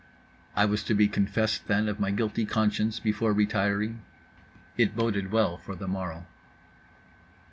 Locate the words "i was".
0.55-0.83